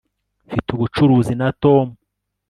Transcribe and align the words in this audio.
mfite 0.47 0.67
ubucuruzi 0.75 1.33
na 1.41 1.49
tom 1.63 1.85